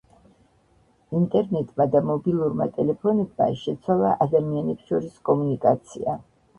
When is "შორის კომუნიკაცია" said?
4.93-6.23